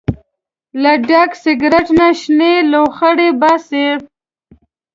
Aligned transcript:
له 0.81 0.93
ډک 1.07 1.31
سګرټ 1.43 1.87
نه 1.99 2.07
شنې 2.19 2.53
لوخړې 2.71 3.29
باسي. 3.39 3.87